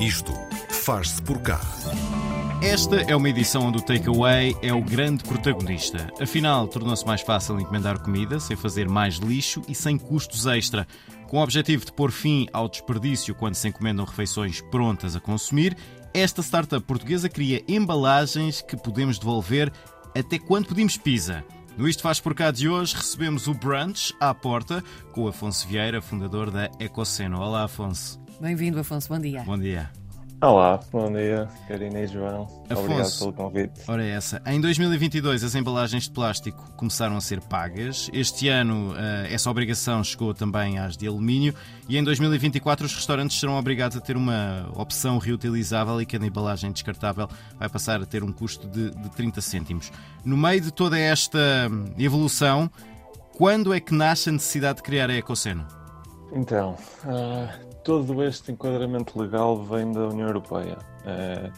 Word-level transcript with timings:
Isto 0.00 0.32
faz-se 0.70 1.20
por 1.20 1.42
cá. 1.42 1.60
Esta 2.62 3.02
é 3.02 3.16
uma 3.16 3.28
edição 3.28 3.66
onde 3.66 3.78
o 3.78 3.82
takeaway 3.82 4.56
é 4.62 4.72
o 4.72 4.80
grande 4.80 5.24
protagonista. 5.24 6.08
Afinal, 6.20 6.68
tornou-se 6.68 7.04
mais 7.04 7.20
fácil 7.20 7.58
encomendar 7.58 7.98
comida 7.98 8.38
sem 8.38 8.56
fazer 8.56 8.88
mais 8.88 9.16
lixo 9.16 9.60
e 9.66 9.74
sem 9.74 9.98
custos 9.98 10.46
extra. 10.46 10.86
Com 11.26 11.38
o 11.38 11.42
objetivo 11.42 11.84
de 11.84 11.92
pôr 11.92 12.12
fim 12.12 12.46
ao 12.52 12.68
desperdício 12.68 13.34
quando 13.34 13.56
se 13.56 13.66
encomendam 13.66 14.04
refeições 14.04 14.60
prontas 14.60 15.16
a 15.16 15.20
consumir, 15.20 15.76
esta 16.14 16.42
startup 16.42 16.86
portuguesa 16.86 17.28
cria 17.28 17.64
embalagens 17.66 18.62
que 18.62 18.76
podemos 18.76 19.18
devolver 19.18 19.72
até 20.16 20.38
quando 20.38 20.68
pedimos 20.68 20.96
pizza. 20.96 21.44
No 21.76 21.88
Isto 21.88 22.04
Faz 22.04 22.20
Por 22.20 22.36
Cá 22.36 22.52
de 22.52 22.68
hoje 22.68 22.94
recebemos 22.94 23.48
o 23.48 23.54
Brunch 23.54 24.14
à 24.20 24.32
porta 24.32 24.82
com 25.10 25.24
o 25.24 25.28
Afonso 25.28 25.66
Vieira, 25.66 26.00
fundador 26.00 26.52
da 26.52 26.70
Ecoceno. 26.78 27.40
Olá, 27.40 27.64
Afonso. 27.64 28.27
Bem-vindo, 28.40 28.78
Afonso. 28.78 29.08
Bom 29.08 29.18
dia. 29.18 29.42
Bom 29.42 29.58
dia. 29.58 29.90
Olá, 30.40 30.78
bom 30.92 31.10
dia, 31.10 31.48
Karina 31.66 31.98
e 31.98 32.06
João. 32.06 32.44
Afonso, 32.70 32.84
Obrigado 32.84 33.18
pelo 33.18 33.32
convite. 33.32 33.80
Ora, 33.88 34.04
é 34.04 34.10
essa. 34.10 34.40
Em 34.46 34.60
2022, 34.60 35.42
as 35.42 35.56
embalagens 35.56 36.04
de 36.04 36.12
plástico 36.12 36.70
começaram 36.76 37.16
a 37.16 37.20
ser 37.20 37.40
pagas. 37.40 38.08
Este 38.12 38.48
ano, 38.48 38.94
eh, 38.96 39.34
essa 39.34 39.50
obrigação 39.50 40.04
chegou 40.04 40.32
também 40.32 40.78
às 40.78 40.96
de 40.96 41.08
alumínio. 41.08 41.52
E 41.88 41.98
em 41.98 42.04
2024, 42.04 42.86
os 42.86 42.94
restaurantes 42.94 43.40
serão 43.40 43.58
obrigados 43.58 43.96
a 43.96 44.00
ter 44.00 44.16
uma 44.16 44.70
opção 44.76 45.18
reutilizável 45.18 46.00
e 46.00 46.06
cada 46.06 46.24
embalagem 46.24 46.70
descartável 46.70 47.28
vai 47.58 47.68
passar 47.68 48.00
a 48.00 48.06
ter 48.06 48.22
um 48.22 48.30
custo 48.30 48.68
de, 48.68 48.92
de 48.92 49.10
30 49.10 49.40
cêntimos. 49.40 49.90
No 50.24 50.36
meio 50.36 50.60
de 50.60 50.70
toda 50.70 50.96
esta 50.96 51.68
evolução, 51.98 52.70
quando 53.32 53.74
é 53.74 53.80
que 53.80 53.92
nasce 53.92 54.28
a 54.28 54.32
necessidade 54.32 54.76
de 54.76 54.82
criar 54.84 55.10
a 55.10 55.14
Ecoceno? 55.14 55.66
Então, 56.32 56.76
uh, 57.04 57.67
todo 57.88 58.22
este 58.22 58.52
enquadramento 58.52 59.18
legal 59.18 59.64
vem 59.64 59.90
da 59.90 60.08
União 60.08 60.26
Europeia. 60.26 60.76
Uh, 61.06 61.50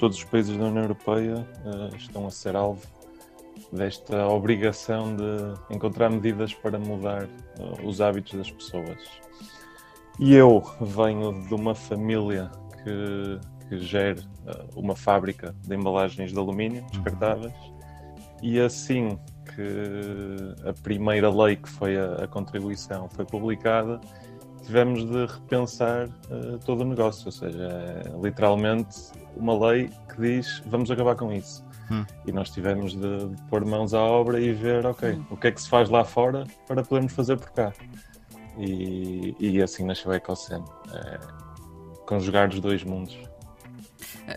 todos 0.00 0.18
os 0.18 0.24
países 0.24 0.56
da 0.56 0.64
União 0.64 0.82
Europeia 0.82 1.46
uh, 1.64 1.94
estão 1.94 2.26
a 2.26 2.30
ser 2.32 2.56
alvo 2.56 2.82
desta 3.70 4.26
obrigação 4.26 5.14
de 5.14 5.54
encontrar 5.72 6.10
medidas 6.10 6.52
para 6.52 6.76
mudar 6.76 7.28
os 7.84 8.00
hábitos 8.00 8.34
das 8.34 8.50
pessoas. 8.50 8.98
E 10.18 10.34
eu 10.34 10.60
venho 10.80 11.46
de 11.46 11.54
uma 11.54 11.72
família 11.72 12.50
que, 12.82 13.68
que 13.68 13.78
gera 13.78 14.20
uma 14.74 14.96
fábrica 14.96 15.54
de 15.62 15.76
embalagens 15.76 16.32
de 16.32 16.38
alumínio 16.38 16.84
descartáveis, 16.90 17.54
e 18.42 18.58
assim 18.58 19.16
que 19.54 20.68
a 20.68 20.72
primeira 20.82 21.30
lei 21.30 21.54
que 21.54 21.68
foi 21.68 21.96
a, 21.96 22.24
a 22.24 22.26
contribuição 22.26 23.08
foi 23.08 23.24
publicada, 23.24 24.00
tivemos 24.66 25.04
de 25.04 25.26
repensar 25.26 26.08
uh, 26.08 26.58
todo 26.64 26.82
o 26.82 26.84
negócio, 26.84 27.26
ou 27.26 27.32
seja, 27.32 27.62
é, 27.62 28.02
literalmente 28.22 28.96
uma 29.36 29.56
lei 29.68 29.90
que 30.08 30.20
diz 30.20 30.62
vamos 30.66 30.90
acabar 30.90 31.14
com 31.14 31.32
isso. 31.32 31.64
Hum. 31.90 32.04
E 32.26 32.32
nós 32.32 32.50
tivemos 32.50 32.94
de, 32.94 33.26
de, 33.28 33.42
pôr 33.44 33.64
mãos 33.64 33.94
à 33.94 34.00
obra 34.00 34.40
e 34.40 34.52
ver, 34.52 34.84
ok, 34.84 35.12
hum. 35.12 35.24
o 35.30 35.36
que 35.36 35.48
é 35.48 35.52
que 35.52 35.62
se 35.62 35.68
faz 35.68 35.88
lá 35.88 36.04
fora 36.04 36.44
para 36.66 36.82
podermos 36.82 37.12
fazer 37.12 37.36
por 37.36 37.50
cá. 37.50 37.72
E, 38.58 39.36
e 39.38 39.62
assim 39.62 39.84
nasceu 39.84 40.10
a 40.10 40.16
Ecocene. 40.16 40.64
É, 40.92 41.18
conjugar 42.06 42.48
os 42.48 42.60
dois 42.60 42.82
mundos. 42.82 43.18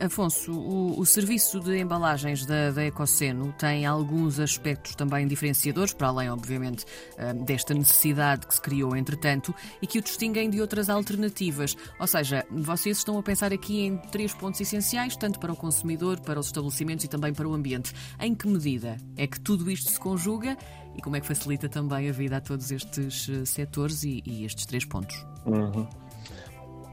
Afonso, 0.01 0.51
o, 0.51 0.99
o, 0.99 1.05
serviço 1.05 1.59
de 1.59 1.79
embalagens 1.79 2.45
da, 2.45 2.69
da 2.69 2.85
Ecoceno 2.85 3.51
tem 3.57 3.87
alguns 3.87 4.39
aspectos 4.39 4.93
também 4.93 5.27
diferenciadores, 5.27 5.93
para 5.93 6.09
além, 6.09 6.29
obviamente, 6.29 6.85
eh, 7.17 7.33
desta 7.33 7.73
necessidade 7.73 8.45
que 8.45 8.53
se 8.53 8.61
criou 8.61 8.95
entretanto 8.95 9.53
e 9.81 9.87
que 9.87 9.97
o 9.97 10.01
distinguem 10.01 10.47
de 10.49 10.61
outras 10.61 10.89
alternativas. 10.89 11.75
Ou 11.99 12.05
seja, 12.05 12.45
vocês 12.51 12.97
estão 12.99 13.17
a 13.17 13.23
pensar 13.23 13.51
aqui 13.51 13.81
em 13.81 13.97
três 13.97 14.31
pontos 14.31 14.61
essenciais, 14.61 15.15
tanto 15.15 15.39
para 15.39 15.51
o 15.51 15.55
consumidor, 15.55 16.19
para 16.19 16.39
os 16.39 16.45
estabelecimentos 16.45 17.05
e 17.05 17.07
também 17.07 17.33
para 17.33 17.47
o 17.47 17.53
ambiente. 17.53 17.91
Em 18.19 18.35
que 18.35 18.47
medida 18.47 18.95
é 19.17 19.25
que 19.25 19.39
tudo 19.39 19.71
isto 19.71 19.89
se 19.89 19.99
conjuga 19.99 20.55
e 20.95 21.01
como 21.01 21.15
é 21.15 21.19
que 21.19 21.27
facilita 21.27 21.67
também 21.67 22.09
a 22.09 22.11
vida 22.11 22.37
a 22.37 22.41
todos 22.41 22.71
estes 22.71 23.27
eh, 23.27 23.43
setores 23.43 24.03
e, 24.03 24.21
e 24.23 24.45
estes 24.45 24.67
três 24.67 24.85
pontos? 24.85 25.25
Uhum. 25.47 25.87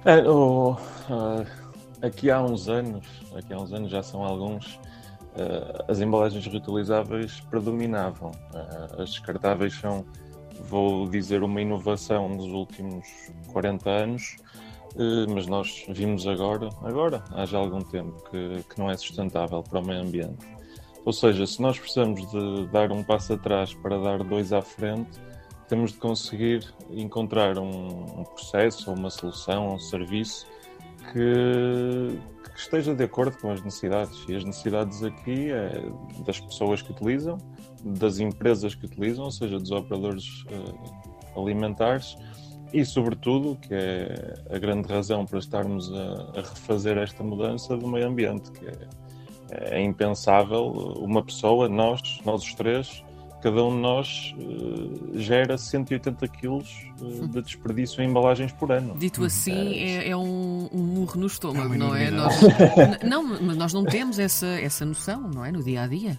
É, 0.07 0.23
oh, 0.27 0.73
uh 0.73 1.66
aqui 2.07 2.31
há 2.31 2.41
uns 2.41 2.69
anos, 2.69 3.07
aqui 3.35 3.53
há 3.53 3.59
uns 3.59 3.73
anos 3.73 3.91
já 3.91 4.03
são 4.03 4.25
alguns, 4.25 4.77
uh, 4.77 5.85
as 5.89 6.01
embalagens 6.01 6.47
reutilizáveis 6.47 7.41
predominavam. 7.51 8.31
Uh, 8.31 9.03
as 9.03 9.11
descartáveis 9.11 9.75
são, 9.75 10.05
vou 10.69 11.09
dizer, 11.09 11.43
uma 11.43 11.61
inovação 11.61 12.29
nos 12.29 12.47
últimos 12.47 13.07
40 13.53 13.91
anos, 13.91 14.37
uh, 14.95 15.31
mas 15.33 15.47
nós 15.47 15.85
vimos 15.89 16.27
agora, 16.27 16.71
agora, 16.83 17.23
há 17.33 17.45
já 17.45 17.59
algum 17.59 17.81
tempo, 17.81 18.23
que, 18.31 18.63
que 18.69 18.79
não 18.79 18.91
é 18.91 18.97
sustentável 18.97 19.63
para 19.63 19.81
o 19.81 19.85
meio 19.85 20.03
ambiente. 20.03 20.47
Ou 21.05 21.13
seja, 21.13 21.47
se 21.47 21.61
nós 21.63 21.79
precisamos 21.79 22.29
de 22.31 22.67
dar 22.69 22.91
um 22.91 23.03
passo 23.05 23.35
atrás 23.35 23.73
para 23.75 23.97
dar 23.99 24.25
dois 24.25 24.53
à 24.53 24.61
frente, 24.61 25.21
temos 25.69 25.93
de 25.93 25.99
conseguir 25.99 26.75
encontrar 26.91 27.59
um, 27.59 28.21
um 28.21 28.25
processo, 28.25 28.93
uma 28.93 29.11
solução, 29.11 29.75
um 29.75 29.79
serviço 29.79 30.47
que, 31.13 32.19
que, 32.51 32.59
esteja 32.59 32.95
de 32.95 33.05
acordo 33.05 33.37
com 33.39 33.51
as 33.51 33.63
necessidades. 33.63 34.25
E 34.29 34.37
as 34.37 34.45
necessidades 34.45 35.03
aqui 35.03 35.51
é 35.51 35.91
das 36.25 36.41
pessoas 36.41 36.83
que 36.83 36.93
utilizam, 36.93 37.39
das 37.85 38.19
empresas 38.19 38.75
que 38.75 38.87
utilizam, 38.87 39.25
ou 39.25 39.31
seja, 39.31 39.59
dos 39.59 39.71
operadores 39.71 40.45
uh, 40.45 41.41
alimentares 41.41 42.17
e, 42.73 42.85
sobretudo, 42.85 43.57
que 43.57 43.73
é 43.73 44.35
a 44.51 44.59
grande 44.59 44.89
razão 44.89 45.25
para 45.25 45.39
estarmos 45.39 45.93
a, 45.93 46.39
a 46.39 46.43
refazer 46.43 46.99
esta 46.99 47.23
mudança 47.23 47.77
do 47.77 47.87
meio 47.87 48.09
ambiente, 48.09 48.51
que 48.51 48.67
é, 48.67 49.77
é 49.79 49.83
impensável 49.83 50.65
uma 50.99 51.23
pessoa, 51.23 51.69
nós, 51.69 52.21
nós 52.25 52.43
os 52.43 52.55
três, 52.55 53.05
cada 53.43 53.65
um 53.65 53.71
de 53.71 53.81
nós 53.81 54.35
uh, 54.39 55.19
gera 55.19 55.57
180 55.57 56.29
quilos 56.29 56.89
uh, 57.01 57.29
de 57.29 57.43
desperdício 57.43 58.03
em 58.03 58.09
embalagens 58.09 58.53
por 58.53 58.73
ano. 58.73 58.97
Dito 58.97 59.25
assim, 59.25 59.79
é, 59.79 60.11
é 60.11 60.17
um, 60.17 60.69
um, 60.73 60.83
murro 60.83 61.21
no 61.21 61.27
estômago, 61.27 61.75
é 61.75 61.77
não 61.77 61.95
é? 61.95 62.11
Nós, 62.11 62.41
não, 63.05 63.23
mas 63.23 63.57
nós 63.57 63.73
não 63.73 63.85
temos 63.85 64.19
essa, 64.19 64.47
essa 64.47 64.85
noção, 64.85 65.21
não 65.29 65.45
é? 65.45 65.53
No 65.53 65.63
dia 65.63 65.83
a 65.83 65.87
dia. 65.87 66.19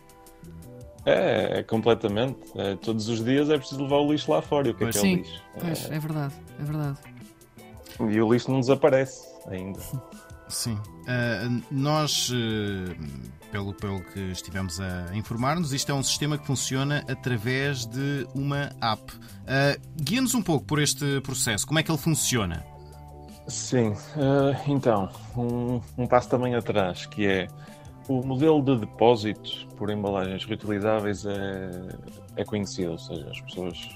É, 1.06 1.60
é 1.60 1.64
completamente. 1.64 2.38
É, 2.56 2.76
todos 2.76 3.08
os 3.08 3.24
dias 3.24 3.50
é 3.50 3.58
preciso 3.58 3.82
levar 3.82 3.98
o 3.98 4.12
lixo 4.12 4.30
lá 4.30 4.42
fora. 4.42 4.68
E 4.68 4.72
o 4.72 4.76
que 4.76 4.84
é, 4.84 4.90
que 4.90 4.98
é 4.98 5.02
sim, 5.02 5.14
o 5.14 5.18
lixo? 5.18 5.44
Pois, 5.60 5.90
é... 5.90 5.96
é 5.96 6.00
verdade, 6.00 6.34
é 6.60 6.64
verdade. 6.64 6.98
E 8.00 8.22
o 8.22 8.32
lixo 8.34 8.52
não 8.52 8.60
desaparece 8.60 9.26
ainda. 9.48 9.80
Sim. 10.50 10.74
Uh, 10.74 11.64
nós, 11.70 12.30
uh, 12.30 12.96
pelo, 13.52 13.74
pelo 13.74 14.02
que 14.02 14.20
estivemos 14.32 14.80
a 14.80 15.16
informar-nos, 15.16 15.74
isto 15.74 15.92
é 15.92 15.96
um 15.96 16.04
sistema 16.04 16.38
que 16.38 16.46
funciona 16.46 17.04
através 17.10 17.86
de 17.86 18.28
uma 18.34 18.72
app. 18.82 19.14
Uh, 19.14 19.80
Guia-nos 20.02 20.34
um 20.34 20.42
pouco 20.42 20.66
por 20.66 20.82
este 20.82 21.22
processo. 21.22 21.66
Como 21.66 21.80
é 21.80 21.84
que 21.84 21.92
ele 21.92 21.98
funciona? 21.98 22.66
Sim. 23.48 23.94
então, 24.68 25.10
um, 25.38 25.80
um 25.98 26.06
passo 26.06 26.28
também 26.28 26.54
atrás, 26.54 27.06
que 27.06 27.26
é 27.26 27.48
o 28.10 28.22
modelo 28.22 28.62
de 28.62 28.78
depósito 28.80 29.68
por 29.78 29.90
embalagens 29.90 30.44
reutilizáveis 30.44 31.26
é, 31.26 31.88
é 32.36 32.44
conhecido, 32.44 32.92
ou 32.92 32.98
seja, 32.98 33.30
as 33.30 33.40
pessoas 33.40 33.90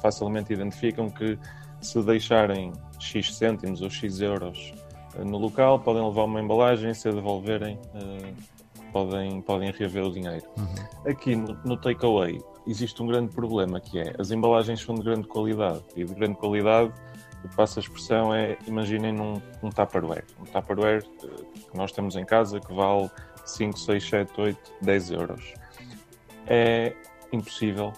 facilmente 0.00 0.52
identificam 0.52 1.08
que 1.08 1.38
se 1.80 2.02
deixarem 2.02 2.72
X 2.98 3.36
cêntimos 3.36 3.82
ou 3.82 3.88
X 3.88 4.20
euros 4.20 4.72
no 5.18 5.38
local, 5.38 5.78
podem 5.78 6.04
levar 6.04 6.24
uma 6.24 6.40
embalagem, 6.40 6.94
se 6.94 7.08
a 7.08 7.12
devolverem, 7.12 7.78
uh, 7.94 8.34
podem, 8.92 9.40
podem 9.42 9.70
reaver 9.70 10.04
o 10.04 10.12
dinheiro. 10.12 10.44
Uhum. 10.56 11.10
Aqui 11.10 11.36
no, 11.36 11.54
no 11.64 11.76
takeaway 11.76 12.40
existe 12.66 13.02
um 13.02 13.06
grande 13.06 13.32
problema 13.32 13.80
que 13.80 13.98
é 13.98 14.14
as 14.18 14.30
embalagens 14.30 14.80
são 14.80 14.94
de 14.94 15.02
grande 15.02 15.26
qualidade 15.26 15.82
e 15.96 16.04
de 16.04 16.14
grande 16.14 16.36
qualidade, 16.36 16.92
passa 17.56 17.80
a 17.80 17.82
expressão 17.82 18.32
é, 18.32 18.56
imaginem 18.66 19.12
num 19.12 19.42
um 19.62 19.68
Tupperware. 19.68 20.24
Um 20.40 20.44
Tupperware 20.44 21.04
uh, 21.24 21.44
que 21.52 21.76
nós 21.76 21.92
temos 21.92 22.16
em 22.16 22.24
casa 22.24 22.60
que 22.60 22.72
vale 22.72 23.10
5, 23.44 23.78
6, 23.78 24.08
7, 24.08 24.40
8, 24.40 24.72
10 24.82 25.10
euros. 25.10 25.54
É 26.46 26.94
impossível, 27.32 27.92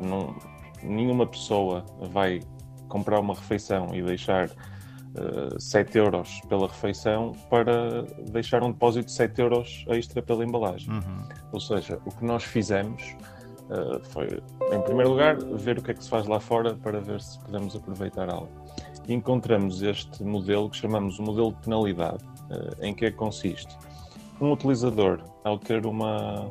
não, 0.00 0.36
nenhuma 0.82 1.26
pessoa 1.26 1.84
vai 2.10 2.40
comprar 2.88 3.20
uma 3.20 3.34
refeição 3.34 3.94
e 3.94 4.02
deixar 4.02 4.50
uh, 5.16 5.54
eh, 5.54 5.58
7 5.58 5.98
euros 5.98 6.40
pela 6.48 6.66
refeição 6.66 7.32
para 7.48 8.02
deixar 8.30 8.62
um 8.62 8.72
depósito 8.72 9.06
de 9.06 9.12
7 9.12 9.40
euros 9.40 9.84
extra 9.88 10.22
pela 10.22 10.44
embalagem. 10.44 10.90
Uhum. 10.90 11.28
Ou 11.52 11.60
seja, 11.60 11.98
o 12.04 12.10
que 12.10 12.24
nós 12.24 12.44
fizemos 12.44 13.16
uh, 13.68 14.00
foi, 14.10 14.42
em 14.72 14.80
primeiro 14.82 15.10
lugar, 15.10 15.36
ver 15.36 15.78
o 15.78 15.82
que 15.82 15.90
é 15.90 15.94
que 15.94 16.02
se 16.02 16.10
faz 16.10 16.26
lá 16.26 16.40
fora 16.40 16.74
para 16.74 17.00
ver 17.00 17.20
se 17.20 17.38
podemos 17.40 17.74
aproveitar 17.74 18.30
algo. 18.30 18.50
E 19.08 19.14
encontramos 19.14 19.82
este 19.82 20.22
modelo 20.22 20.70
que 20.70 20.76
chamamos 20.76 21.18
o 21.18 21.22
modelo 21.22 21.52
de 21.52 21.60
penalidade. 21.62 22.24
Uh, 22.50 22.84
em 22.84 22.94
que 22.94 23.06
é 23.06 23.10
que 23.10 23.16
consiste? 23.16 23.76
Um 24.40 24.52
utilizador, 24.52 25.22
ao 25.44 25.58
ter 25.58 25.86
uma, 25.86 26.50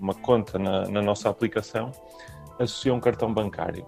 uma 0.00 0.14
conta 0.14 0.58
na, 0.58 0.88
na 0.88 1.02
nossa 1.02 1.28
aplicação, 1.28 1.92
associa 2.58 2.92
um 2.92 3.00
cartão 3.00 3.32
bancário. 3.32 3.86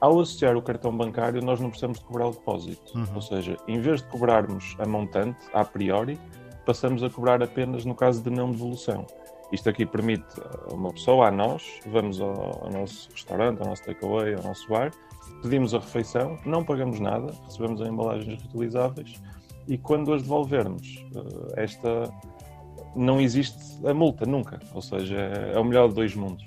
Ao 0.00 0.20
associar 0.20 0.56
o 0.56 0.62
cartão 0.62 0.94
bancário, 0.94 1.42
nós 1.42 1.60
não 1.60 1.68
precisamos 1.68 1.98
de 1.98 2.04
cobrar 2.04 2.28
o 2.28 2.30
depósito. 2.30 2.98
Uhum. 2.98 3.06
Ou 3.14 3.22
seja, 3.22 3.56
em 3.66 3.80
vez 3.80 4.02
de 4.02 4.08
cobrarmos 4.08 4.76
a 4.78 4.86
montante, 4.86 5.38
a 5.52 5.64
priori, 5.64 6.18
passamos 6.64 7.02
a 7.02 7.08
cobrar 7.08 7.42
apenas 7.42 7.84
no 7.84 7.94
caso 7.94 8.22
de 8.22 8.30
não 8.30 8.50
devolução. 8.50 9.06
Isto 9.52 9.70
aqui 9.70 9.86
permite 9.86 10.26
a 10.70 10.74
uma 10.74 10.92
pessoa, 10.92 11.28
a 11.28 11.30
nós, 11.30 11.62
vamos 11.86 12.20
ao, 12.20 12.64
ao 12.64 12.70
nosso 12.70 13.08
restaurante, 13.12 13.60
ao 13.60 13.68
nosso 13.68 13.84
takeaway, 13.84 14.34
ao 14.34 14.42
nosso 14.42 14.68
bar, 14.68 14.90
pedimos 15.40 15.72
a 15.72 15.78
refeição, 15.78 16.38
não 16.44 16.64
pagamos 16.64 16.98
nada, 16.98 17.32
recebemos 17.44 17.80
as 17.80 17.88
embalagens 17.88 18.42
reutilizáveis 18.42 19.20
e 19.68 19.78
quando 19.78 20.12
as 20.12 20.22
devolvermos, 20.22 21.04
eh, 21.14 21.62
esta 21.62 22.12
não 22.94 23.20
existe 23.20 23.86
a 23.86 23.92
multa 23.92 24.24
nunca. 24.24 24.58
Ou 24.74 24.82
seja, 24.82 25.16
é 25.16 25.58
o 25.58 25.64
melhor 25.64 25.88
de 25.88 25.94
dois 25.94 26.14
mundos. 26.14 26.44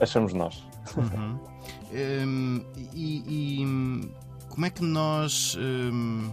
Achamos 0.00 0.32
nós. 0.32 0.66
Uhum. 0.96 1.38
Um, 1.92 2.64
e, 2.94 3.22
e, 3.26 4.08
como 4.48 4.66
é 4.66 4.70
que 4.70 4.82
nós. 4.82 5.56
Um, 5.58 6.30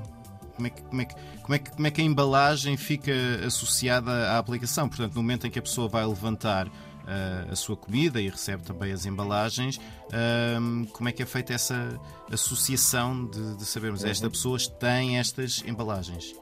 como 0.55 0.67
é 0.67 0.69
que, 0.69 0.81
como, 0.83 1.01
é 1.01 1.05
que, 1.05 1.15
como, 1.41 1.53
é 1.53 1.59
que, 1.59 1.71
como 1.71 1.87
é 1.87 1.91
que 1.91 2.01
a 2.01 2.03
embalagem 2.03 2.77
fica 2.77 3.11
associada 3.45 4.31
à 4.31 4.37
aplicação? 4.37 4.87
Portanto, 4.87 5.13
no 5.13 5.21
momento 5.21 5.45
em 5.45 5.51
que 5.51 5.59
a 5.59 5.61
pessoa 5.61 5.89
vai 5.89 6.05
levantar 6.05 6.67
uh, 6.67 7.51
a 7.51 7.55
sua 7.55 7.75
comida 7.75 8.21
e 8.21 8.29
recebe 8.29 8.63
também 8.63 8.91
as 8.91 9.05
embalagens, 9.05 9.77
uh, 9.77 10.87
como 10.93 11.09
é 11.09 11.11
que 11.11 11.21
é 11.21 11.25
feita 11.25 11.53
essa 11.53 11.99
associação 12.31 13.25
de, 13.25 13.57
de 13.57 13.65
sabermos 13.65 14.03
uhum. 14.03 14.09
esta 14.09 14.29
pessoa 14.29 14.57
tem 14.79 15.19
estas 15.19 15.63
embalagens? 15.67 16.33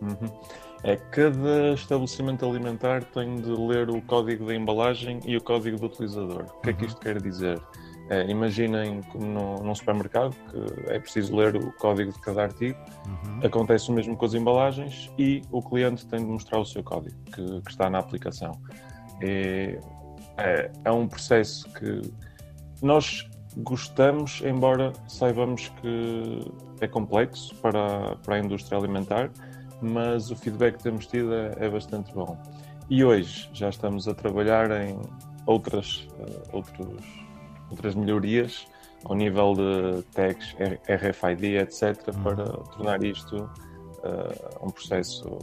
Uhum. 0.00 0.30
É 0.84 0.96
cada 0.96 1.72
estabelecimento 1.74 2.46
alimentar 2.46 3.02
tem 3.02 3.34
de 3.36 3.50
ler 3.50 3.90
o 3.90 4.00
código 4.02 4.46
da 4.46 4.54
embalagem 4.54 5.20
e 5.26 5.36
o 5.36 5.40
código 5.40 5.76
do 5.76 5.86
utilizador. 5.86 6.44
O 6.44 6.60
que 6.60 6.70
é 6.70 6.72
que 6.72 6.82
uhum. 6.82 6.88
isto 6.88 7.00
quer 7.00 7.20
dizer? 7.20 7.60
É, 8.10 8.30
imaginem 8.30 9.02
como 9.02 9.26
no, 9.26 9.56
num 9.62 9.74
supermercado 9.74 10.34
que 10.50 10.90
é 10.90 10.98
preciso 10.98 11.36
ler 11.36 11.56
o 11.56 11.72
código 11.72 12.12
de 12.12 12.20
cada 12.20 12.42
artigo. 12.42 12.78
Uhum. 13.06 13.46
Acontece 13.46 13.90
o 13.90 13.92
mesmo 13.92 14.16
com 14.16 14.24
as 14.24 14.34
embalagens 14.34 15.10
e 15.18 15.42
o 15.50 15.60
cliente 15.60 16.06
tem 16.06 16.20
de 16.20 16.26
mostrar 16.26 16.58
o 16.58 16.64
seu 16.64 16.82
código 16.82 17.16
que, 17.26 17.60
que 17.62 17.70
está 17.70 17.90
na 17.90 17.98
aplicação. 17.98 18.52
É, 19.20 19.78
é, 20.38 20.72
é, 20.84 20.90
um 20.90 21.06
processo 21.06 21.70
que 21.74 22.00
nós 22.80 23.28
gostamos, 23.58 24.40
embora 24.42 24.92
saibamos 25.06 25.68
que 25.80 26.50
é 26.80 26.86
complexo 26.86 27.54
para, 27.56 28.16
para 28.16 28.36
a 28.36 28.38
indústria 28.38 28.78
alimentar, 28.78 29.30
mas 29.82 30.30
o 30.30 30.36
feedback 30.36 30.76
que 30.76 30.82
temos 30.84 31.06
tido 31.06 31.34
é, 31.34 31.54
é 31.58 31.68
bastante 31.68 32.12
bom. 32.14 32.38
E 32.88 33.04
hoje 33.04 33.50
já 33.52 33.68
estamos 33.68 34.08
a 34.08 34.14
trabalhar 34.14 34.70
em 34.70 34.98
outras, 35.44 36.08
uh, 36.18 36.56
outros, 36.56 37.04
outras 37.70 37.94
melhorias 37.94 38.66
ao 39.04 39.14
nível 39.14 39.54
de 39.54 40.02
tags, 40.12 40.54
RFID, 40.88 41.58
etc., 41.58 42.08
uhum. 42.08 42.22
para 42.22 42.44
tornar 42.44 43.02
isto 43.02 43.36
uh, 43.38 44.66
um 44.66 44.70
processo 44.70 45.38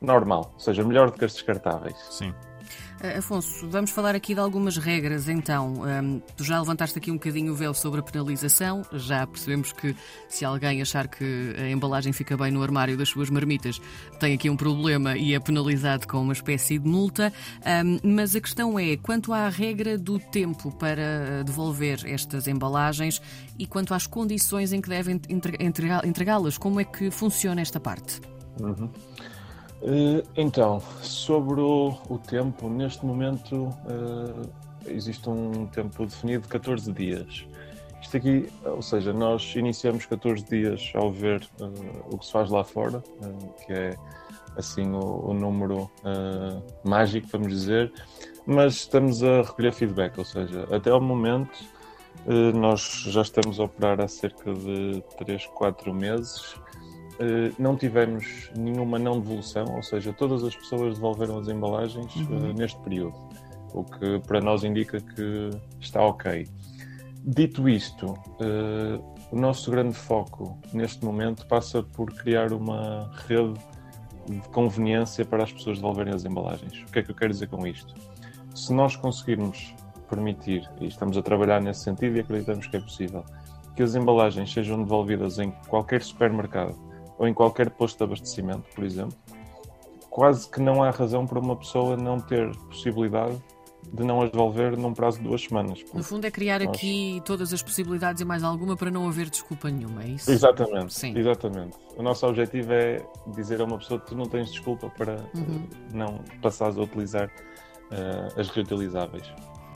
normal, 0.00 0.50
ou 0.54 0.60
seja, 0.60 0.82
melhor 0.82 1.10
do 1.10 1.18
que 1.18 1.24
as 1.24 1.34
descartáveis. 1.34 1.96
Sim. 2.10 2.34
Uh, 3.02 3.18
Afonso, 3.18 3.66
vamos 3.68 3.90
falar 3.90 4.14
aqui 4.14 4.34
de 4.34 4.40
algumas 4.40 4.76
regras 4.76 5.26
então. 5.26 5.82
Um, 5.82 6.20
tu 6.36 6.44
já 6.44 6.58
levantaste 6.58 6.98
aqui 6.98 7.10
um 7.10 7.14
bocadinho 7.14 7.52
o 7.52 7.56
véu 7.56 7.72
sobre 7.72 8.00
a 8.00 8.02
penalização, 8.02 8.82
já 8.92 9.26
percebemos 9.26 9.72
que 9.72 9.96
se 10.28 10.44
alguém 10.44 10.82
achar 10.82 11.08
que 11.08 11.54
a 11.58 11.70
embalagem 11.70 12.12
fica 12.12 12.36
bem 12.36 12.50
no 12.50 12.62
armário 12.62 12.98
das 12.98 13.08
suas 13.08 13.30
marmitas, 13.30 13.80
tem 14.18 14.34
aqui 14.34 14.50
um 14.50 14.56
problema 14.56 15.16
e 15.16 15.34
é 15.34 15.40
penalizado 15.40 16.06
com 16.06 16.20
uma 16.20 16.34
espécie 16.34 16.78
de 16.78 16.86
multa. 16.86 17.32
Um, 17.84 18.14
mas 18.14 18.36
a 18.36 18.40
questão 18.40 18.78
é, 18.78 18.96
quanto 18.98 19.32
à 19.32 19.48
regra 19.48 19.96
do 19.96 20.18
tempo 20.18 20.70
para 20.72 21.42
devolver 21.42 22.00
estas 22.04 22.46
embalagens 22.46 23.22
e 23.58 23.66
quanto 23.66 23.94
às 23.94 24.06
condições 24.06 24.74
em 24.74 24.80
que 24.80 24.90
devem 24.90 25.18
entregá-las, 26.04 26.58
como 26.58 26.78
é 26.78 26.84
que 26.84 27.10
funciona 27.10 27.62
esta 27.62 27.80
parte? 27.80 28.20
Uhum. 28.60 28.90
Uh, 29.82 30.22
então, 30.36 30.80
sobre 31.02 31.60
o, 31.60 31.96
o, 32.08 32.18
tempo, 32.18 32.68
neste 32.68 33.04
momento 33.04 33.68
uh, 33.86 34.50
existe 34.86 35.28
um 35.28 35.66
tempo 35.68 36.04
definido 36.04 36.42
de 36.42 36.48
14 36.48 36.92
dias. 36.92 37.46
Isto 38.02 38.16
aqui, 38.18 38.48
ou 38.64 38.82
seja, 38.82 39.12
nós 39.12 39.54
iniciamos 39.56 40.04
14 40.04 40.44
dias 40.44 40.92
ao 40.94 41.10
ver 41.10 41.48
uh, 41.60 42.14
o 42.14 42.18
que 42.18 42.26
se 42.26 42.32
faz 42.32 42.50
lá 42.50 42.62
fora, 42.62 43.02
que 43.66 43.72
é 43.72 43.96
assim 44.56 44.90
o, 44.92 45.30
o 45.30 45.34
número 45.34 45.90
mágico, 46.84 47.28
vamos 47.30 47.48
dizer, 47.48 47.92
mas 48.44 48.74
estamos 48.74 49.22
a 49.22 49.42
recolher 49.42 49.72
feedback, 49.72 50.18
ou 50.18 50.24
seja, 50.24 50.66
até 50.74 50.90
ao 50.90 51.00
momento 51.00 51.56
nós 52.54 53.04
já 53.06 53.22
estamos 53.22 53.58
a 53.60 53.64
operar 53.64 54.00
há 54.00 54.08
cerca 54.08 54.52
de 54.52 55.02
3, 55.18 55.46
4 55.46 55.94
meses 55.94 56.54
eh, 56.54 56.69
não 57.58 57.76
tivemos 57.76 58.50
nenhuma 58.56 58.98
não 58.98 59.20
devolução, 59.20 59.66
ou 59.76 59.82
seja, 59.82 60.12
todas 60.12 60.42
as 60.42 60.56
pessoas 60.56 60.94
devolveram 60.94 61.38
as 61.38 61.48
embalagens 61.48 62.14
eh, 62.16 62.32
uhum. 62.32 62.52
neste 62.54 62.78
período, 62.80 63.14
o 63.74 63.84
que 63.84 64.18
para 64.20 64.40
nós 64.40 64.64
indica 64.64 65.00
que 65.00 65.50
está 65.78 66.02
ok. 66.02 66.46
Dito 67.22 67.68
isto, 67.68 68.14
eh, 68.40 68.98
o 69.30 69.36
nosso 69.36 69.70
grande 69.70 69.94
foco 69.94 70.58
neste 70.72 71.04
momento 71.04 71.46
passa 71.46 71.82
por 71.82 72.10
criar 72.14 72.52
uma 72.52 73.10
rede 73.28 73.60
de 74.26 74.48
conveniência 74.48 75.24
para 75.24 75.42
as 75.42 75.52
pessoas 75.52 75.76
devolverem 75.76 76.14
as 76.14 76.24
embalagens. 76.24 76.82
O 76.82 76.92
que 76.92 77.00
é 77.00 77.02
que 77.02 77.10
eu 77.10 77.14
quero 77.14 77.32
dizer 77.32 77.48
com 77.48 77.66
isto? 77.66 77.94
Se 78.54 78.72
nós 78.72 78.96
conseguirmos 78.96 79.74
permitir, 80.08 80.68
e 80.80 80.86
estamos 80.86 81.16
a 81.16 81.22
trabalhar 81.22 81.60
nesse 81.60 81.80
sentido 81.80 82.16
e 82.16 82.20
acreditamos 82.20 82.66
que 82.66 82.76
é 82.76 82.80
possível, 82.80 83.24
que 83.76 83.82
as 83.82 83.94
embalagens 83.94 84.52
sejam 84.52 84.82
devolvidas 84.82 85.38
em 85.38 85.50
qualquer 85.68 86.02
supermercado 86.02 86.89
ou 87.20 87.28
em 87.28 87.34
qualquer 87.34 87.68
posto 87.68 87.98
de 87.98 88.04
abastecimento, 88.04 88.64
por 88.74 88.82
exemplo, 88.82 89.16
quase 90.08 90.48
que 90.50 90.58
não 90.58 90.82
há 90.82 90.88
razão 90.88 91.26
para 91.26 91.38
uma 91.38 91.54
pessoa 91.54 91.94
não 91.94 92.18
ter 92.18 92.50
possibilidade 92.56 93.38
de 93.92 94.02
não 94.04 94.22
as 94.22 94.30
devolver 94.30 94.74
num 94.76 94.94
prazo 94.94 95.18
de 95.18 95.24
duas 95.24 95.42
semanas. 95.42 95.84
No 95.92 96.02
fundo 96.02 96.26
é 96.26 96.30
criar 96.30 96.60
nós... 96.60 96.70
aqui 96.70 97.20
todas 97.26 97.52
as 97.52 97.62
possibilidades 97.62 98.22
e 98.22 98.24
mais 98.24 98.42
alguma 98.42 98.74
para 98.74 98.90
não 98.90 99.06
haver 99.06 99.28
desculpa 99.28 99.68
nenhuma, 99.68 100.02
é 100.02 100.08
isso? 100.08 100.30
Exatamente, 100.30 100.94
Sim. 100.94 101.16
exatamente. 101.16 101.76
O 101.94 102.02
nosso 102.02 102.26
objetivo 102.26 102.72
é 102.72 103.04
dizer 103.34 103.60
a 103.60 103.64
uma 103.64 103.76
pessoa 103.76 104.00
que 104.00 104.06
tu 104.06 104.16
não 104.16 104.24
tens 104.24 104.50
desculpa 104.50 104.88
para 104.88 105.16
uhum. 105.34 105.68
não 105.92 106.24
passares 106.40 106.78
a 106.78 106.80
utilizar 106.80 107.26
uh, 107.26 108.40
as 108.40 108.48
reutilizáveis. 108.48 109.30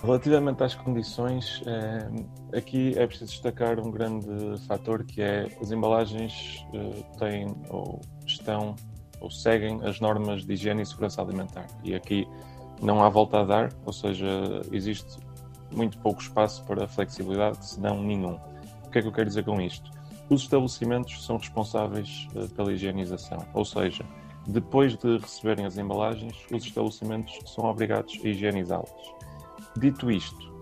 Relativamente 0.05 0.62
às 0.62 0.75
condições, 0.75 1.62
é, 1.65 2.59
aqui 2.59 2.93
é 2.99 3.06
preciso 3.06 3.31
destacar 3.31 3.81
um 3.81 3.91
grande 3.91 4.29
fator 4.67 5.03
que 5.03 5.23
é 5.23 5.47
as 5.62 5.71
embalagens 5.71 6.62
eh, 6.75 7.03
têm 7.19 7.47
ou 7.71 8.03
estão 8.27 8.77
ou 9.19 9.31
seguem 9.31 9.81
as 9.83 10.01
normas 10.01 10.44
de 10.44 10.53
higiene 10.53 10.82
e 10.82 10.87
segurança 10.87 11.23
alimentar. 11.23 11.67
E 11.82 11.94
aqui 11.94 12.29
não 12.82 13.03
há 13.03 13.08
volta 13.08 13.41
a 13.41 13.44
dar, 13.44 13.73
ou 13.87 13.94
seja, 13.94 14.29
existe 14.70 15.17
muito 15.73 15.96
pouco 16.01 16.20
espaço 16.20 16.63
para 16.65 16.87
flexibilidade, 16.87 17.65
se 17.65 17.81
não 17.81 18.03
nenhum. 18.03 18.39
O 18.84 18.91
que 18.91 18.99
é 18.99 19.03
que 19.03 19.08
eu 19.08 19.13
quero 19.13 19.27
dizer 19.27 19.44
com 19.44 19.58
isto? 19.58 19.91
Os 20.29 20.43
estabelecimentos 20.43 21.25
são 21.25 21.39
responsáveis 21.39 22.29
uh, 22.34 22.46
pela 22.51 22.73
higienização, 22.75 23.39
ou 23.55 23.65
seja, 23.65 24.05
depois 24.46 24.94
de 24.99 25.17
receberem 25.17 25.65
as 25.65 25.79
embalagens, 25.79 26.37
os 26.53 26.63
estabelecimentos 26.63 27.39
são 27.51 27.65
obrigados 27.65 28.20
a 28.23 28.29
higienizá-las. 28.29 28.93
Dito 29.76 30.10
isto, 30.10 30.52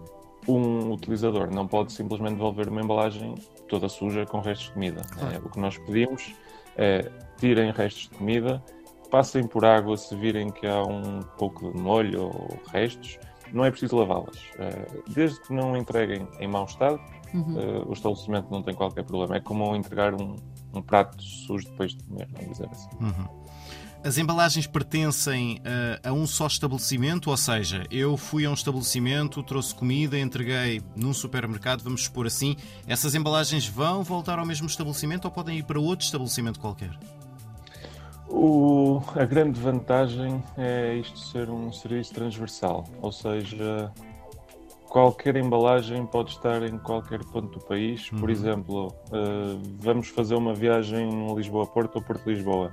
um 0.49 0.92
utilizador 0.92 1.52
não 1.52 1.66
pode 1.66 1.92
simplesmente 1.92 2.35
devolver 2.35 2.69
uma 2.69 2.81
embalagem 2.81 3.35
toda 3.69 3.88
suja 3.88 4.26
com 4.26 4.40
restos 4.40 4.69
de 4.69 4.75
comida. 4.75 5.02
Claro. 5.12 5.35
É, 5.35 5.38
o 5.38 5.49
que 5.49 5.61
nós 5.61 5.78
pedimos 5.78 6.35
é 6.76 7.11
tirem 7.38 7.71
restos 7.71 8.09
de 8.09 8.11
comida, 8.11 8.62
passem 9.11 9.47
por 9.47 9.64
água 9.64 9.97
se 9.97 10.16
virem 10.16 10.50
que 10.50 10.66
há 10.66 10.83
um 10.83 11.21
pouco 11.38 11.71
de 11.73 11.81
molho 11.81 12.25
ou 12.25 12.61
restos, 12.73 13.19
não 13.52 13.64
é 13.64 13.71
preciso 13.71 13.97
lavá-las. 13.97 14.38
É, 14.59 14.87
desde 15.09 15.40
que 15.42 15.52
não 15.52 15.76
entreguem 15.76 16.26
em 16.40 16.49
mau 16.49 16.64
estado, 16.64 16.99
uhum. 17.35 17.61
é, 17.61 17.83
o 17.87 17.92
estabelecimento 17.92 18.50
não 18.50 18.62
tem 18.62 18.75
qualquer 18.75 19.04
problema. 19.04 19.37
É 19.37 19.40
como 19.40 19.76
entregar 19.76 20.14
um, 20.14 20.37
um 20.75 20.81
prato 20.81 21.23
sujo 21.23 21.69
depois 21.69 21.95
de 21.95 22.02
comer, 22.04 22.28
vamos 22.33 22.52
dizer 22.52 22.69
assim. 22.71 22.88
Uhum. 23.00 23.42
As 24.05 24.19
embalagens 24.19 24.67
pertencem 24.67 25.61
a, 26.05 26.09
a, 26.09 26.13
um 26.13 26.27
só 26.27 26.49
estabelecimento, 26.49 27.31
ou 27.31 27.37
seja, 27.37 27.87
eu 27.89 28.17
fui 28.17 28.45
a 28.45 28.51
um 28.51 28.55
estabelecimento, 28.55 29.41
trouxe 29.45 29.73
comida, 29.73 30.19
entreguei 30.19 30.83
num 30.97 31.15
supermercado, 31.15 31.85
vamos 31.85 32.03
supor 32.03 32.27
assim. 32.27 32.57
Essas 32.85 33.15
embalagens 33.15 33.65
vão 33.69 34.03
voltar 34.03 34.41
ao 34.41 34.45
mesmo 34.45 34.67
estabelecimento 34.67 35.27
ou 35.27 35.31
podem 35.31 35.59
ir 35.59 35.63
para 35.63 35.79
outro 35.79 36.05
estabelecimento 36.05 36.59
qualquer? 36.59 36.91
O, 38.29 39.01
a 39.15 39.25
grande 39.25 39.61
vantagem 39.61 40.43
é 40.59 40.97
isto 40.97 41.21
ser 41.21 41.49
um 41.49 41.73
serviço 41.73 42.13
transversal, 42.13 42.85
ou 43.01 43.13
seja, 43.13 43.93
qualquer 44.89 45.37
embalagem 45.37 46.05
pode 46.07 46.33
estar 46.33 46.61
em 46.65 46.77
qualquer 46.77 47.21
ponto 47.27 47.57
do 47.57 47.65
país. 47.65 48.11
Por 48.11 48.25
uhum. 48.25 48.31
exemplo, 48.31 48.89
uh, 48.89 49.63
vamos 49.79 50.09
fazer 50.09 50.35
uma 50.35 50.55
viagem 50.55 51.33
Lisboa-Porto 51.37 51.97
ou 51.97 52.03
Porto-Lisboa 52.03 52.73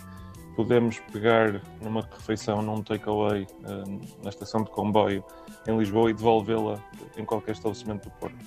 podemos 0.60 1.00
pegar 1.13 1.62
numa 1.82 2.01
refeição, 2.01 2.62
num 2.62 2.84
takeaway, 2.84 3.44
uh, 3.44 4.22
na 4.22 4.30
estação 4.30 4.62
de 4.62 4.70
comboio 4.70 5.24
em 5.66 5.78
Lisboa 5.78 6.12
e 6.12 6.13
devolvê-la 6.13 6.84
em 7.16 7.24
qualquer 7.24 7.54
estabelecimento 7.54 8.10
do 8.10 8.12
Porto. 8.18 8.44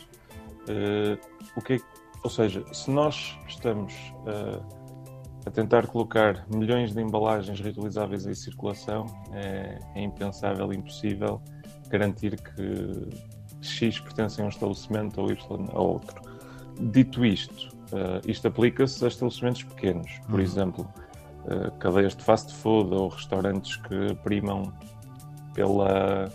Uh, 0.68 1.18
o 1.56 1.62
que 1.62 1.72
é, 1.72 1.80
ou 2.22 2.28
seja, 2.28 2.62
se 2.70 2.90
nós 2.90 3.38
estamos 3.48 3.94
uh, 4.26 4.62
a 5.46 5.50
tentar 5.50 5.86
colocar 5.86 6.46
milhões 6.54 6.92
de 6.92 7.00
embalagens 7.00 7.58
reutilizáveis 7.58 8.26
em 8.26 8.34
circulação, 8.34 9.06
é, 9.32 9.78
é 9.94 10.02
impensável, 10.02 10.70
impossível 10.70 11.40
garantir 11.88 12.38
que 12.38 13.08
X 13.62 13.98
pertence 14.00 14.38
a 14.38 14.44
um 14.44 14.48
estabelecimento 14.50 15.18
ou 15.18 15.32
Y 15.32 15.70
a 15.72 15.80
outro. 15.80 16.20
Dito 16.78 17.24
isto, 17.24 17.74
isto 18.26 18.48
aplica-se 18.48 19.02
a 19.02 19.08
estabelecimentos 19.08 19.62
pequenos, 19.62 20.18
por 20.26 20.34
uhum. 20.34 20.40
exemplo, 20.40 20.88
cadeias 21.78 22.14
de 22.14 22.22
fast 22.22 22.54
food 22.54 22.94
ou 22.94 23.08
restaurantes 23.08 23.76
que 23.76 24.14
primam 24.22 24.72
pela, 25.54 26.30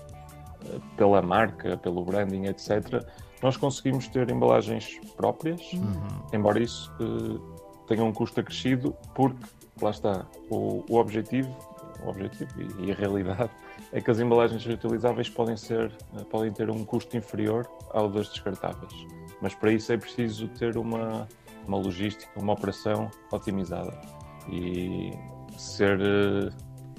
pela 0.96 1.22
marca, 1.22 1.78
pelo 1.78 2.04
branding, 2.04 2.46
etc. 2.46 3.04
Nós 3.42 3.58
conseguimos 3.58 4.08
ter 4.08 4.30
embalagens 4.30 5.00
próprias, 5.16 5.62
uhum. 5.74 6.08
embora 6.34 6.60
isso 6.60 6.92
uh, 7.00 7.40
tenha 7.88 8.04
um 8.04 8.12
custo 8.12 8.40
acrescido, 8.40 8.96
porque 9.14 9.46
lá 9.82 9.92
está 9.92 10.26
o, 10.50 10.84
o 10.90 10.98
objetivo, 10.98 11.56
o 12.04 12.10
objetivo 12.10 12.52
e, 12.60 12.88
e 12.88 12.92
a 12.92 12.96
realidade 12.96 13.50
é 13.94 14.02
que 14.02 14.10
as 14.10 14.20
embalagens 14.20 14.66
reutilizáveis 14.66 15.30
podem, 15.30 15.56
ser, 15.56 15.92
podem 16.30 16.52
ter 16.52 16.70
um 16.70 16.84
custo 16.84 17.16
inferior 17.16 17.68
ao 17.92 18.10
das 18.10 18.30
descartáveis. 18.30 18.94
Mas 19.42 19.54
para 19.54 19.72
isso 19.72 19.92
é 19.94 19.98
preciso 19.98 20.48
ter 20.50 20.78
uma, 20.78 21.28
uma 21.68 21.78
logística, 21.78 22.28
uma 22.40 22.54
operação 22.54 23.12
otimizada 23.32 24.17
e 24.52 25.12
ser 25.58 26.00
uh, 26.00 26.54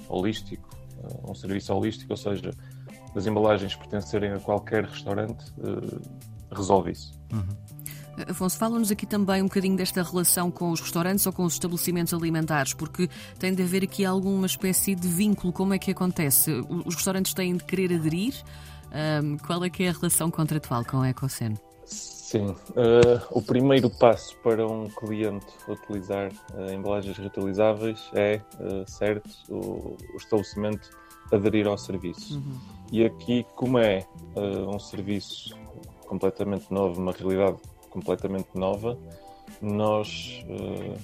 holístico, 0.07 0.69
uh, 0.97 1.31
um 1.31 1.35
serviço 1.35 1.73
holístico, 1.73 2.11
ou 2.13 2.17
seja, 2.17 2.51
as 3.15 3.25
embalagens 3.25 3.75
pertencerem 3.75 4.31
a 4.31 4.39
qualquer 4.39 4.85
restaurante, 4.85 5.51
uh, 5.59 6.01
resolve 6.51 6.91
isso. 6.91 7.13
Uhum. 7.31 7.69
Afonso, 8.27 8.57
fala-nos 8.57 8.91
aqui 8.91 9.05
também 9.05 9.41
um 9.41 9.45
bocadinho 9.45 9.77
desta 9.77 10.03
relação 10.03 10.51
com 10.51 10.71
os 10.71 10.81
restaurantes 10.81 11.25
ou 11.25 11.31
com 11.31 11.43
os 11.43 11.53
estabelecimentos 11.53 12.13
alimentares, 12.13 12.73
porque 12.73 13.09
tem 13.37 13.53
de 13.53 13.63
haver 13.63 13.83
aqui 13.83 14.03
alguma 14.03 14.45
espécie 14.45 14.93
de 14.93 15.07
vínculo. 15.07 15.53
Como 15.53 15.73
é 15.73 15.79
que 15.79 15.91
acontece? 15.91 16.51
Os 16.85 16.95
restaurantes 16.95 17.33
têm 17.33 17.55
de 17.55 17.63
querer 17.63 17.93
aderir? 17.93 18.33
Um, 19.23 19.37
qual 19.37 19.63
é 19.63 19.69
que 19.69 19.83
é 19.83 19.89
a 19.89 19.93
relação 19.93 20.29
contratual 20.29 20.83
com 20.83 21.01
a 21.01 21.09
Ecocen? 21.09 21.53
Sim, 21.89 22.45
uh, 22.45 22.55
o 23.31 23.41
primeiro 23.41 23.89
passo 23.89 24.37
para 24.43 24.63
um 24.67 24.87
cliente 24.87 25.47
utilizar 25.67 26.31
uh, 26.53 26.71
embalagens 26.71 27.17
reutilizáveis 27.17 28.07
é, 28.13 28.39
uh, 28.59 28.87
certo, 28.87 29.27
o, 29.49 29.97
o, 30.13 30.17
estabelecimento 30.17 30.91
aderir 31.31 31.65
ao 31.65 31.75
serviço. 31.75 32.35
Uhum. 32.35 32.59
E 32.91 33.03
aqui, 33.03 33.43
como 33.55 33.79
é 33.79 34.05
um 34.35 34.77
serviço 34.79 35.55
completamente 36.05 36.71
novo, 36.71 37.01
uma 37.01 37.11
realidade 37.11 37.57
completamente 37.89 38.49
nova, 38.55 38.97
nós 39.61 40.43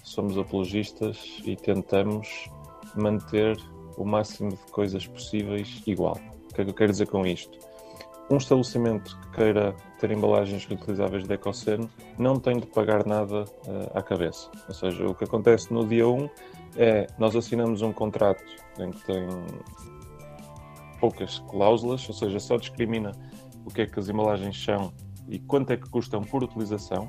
somos 0.04 0.36
apologistas 0.36 1.42
e 1.46 1.56
tentamos 1.56 2.50
manter 2.96 3.56
o 3.98 4.04
máximo 4.04 4.50
de 4.50 4.72
coisas 4.72 5.06
possíveis 5.06 5.84
igual. 5.86 6.20
O 6.50 6.54
que 6.56 6.62
é 6.62 6.64
que 6.64 6.72
eu 6.72 6.76
quero 6.76 6.92
dizer 6.92 7.08
com 7.08 7.24
isto? 7.24 7.60
Um 8.30 8.38
estabelecimento 8.38 9.20
que 9.20 9.32
queira 9.36 9.76
ter 10.00 10.10
embalagens 10.10 10.66
reutilizáveis 10.66 11.28
da 11.28 11.36
Ecoceno 11.36 11.88
não 12.18 12.40
tem 12.40 12.60
de 12.60 12.66
pagar 12.66 13.06
nada 13.06 13.44
uh, 13.44 13.92
à 13.98 14.02
cabeça. 14.02 14.50
Ou 14.68 14.74
seja, 14.74 15.08
o 15.08 15.14
que 15.14 15.26
acontece 15.26 15.72
no 15.72 15.88
dia 15.88 16.08
1 16.08 16.30
é 16.78 17.08
nós 17.20 17.36
assinamos 17.36 17.84
um 17.84 17.94
contrato 17.94 18.44
em 18.80 18.90
que 18.90 19.06
tem 19.06 19.28
poucas 21.00 21.38
cláusulas, 21.52 22.08
ou 22.10 22.16
seja, 22.16 22.40
só 22.40 22.58
discrimina 22.58 23.12
o 23.64 23.70
que 23.70 23.82
é 23.82 23.86
que 23.86 24.00
as 24.00 24.10
embalagens 24.10 24.64
são 24.64 24.92
e 25.28 25.38
quanto 25.38 25.72
é 25.72 25.78
que 25.78 25.88
custam 25.90 26.22
por 26.22 26.44
utilização. 26.44 27.08